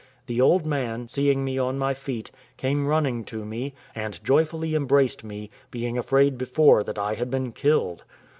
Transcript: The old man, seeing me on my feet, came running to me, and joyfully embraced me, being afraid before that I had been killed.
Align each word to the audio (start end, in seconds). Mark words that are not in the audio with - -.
The 0.25 0.41
old 0.41 0.65
man, 0.65 1.09
seeing 1.09 1.45
me 1.45 1.59
on 1.59 1.77
my 1.77 1.93
feet, 1.93 2.31
came 2.57 2.87
running 2.87 3.23
to 3.25 3.45
me, 3.45 3.75
and 3.93 4.19
joyfully 4.23 4.73
embraced 4.73 5.23
me, 5.23 5.51
being 5.69 5.95
afraid 5.95 6.39
before 6.39 6.83
that 6.83 6.97
I 6.97 7.13
had 7.13 7.29
been 7.29 7.51
killed. 7.51 8.03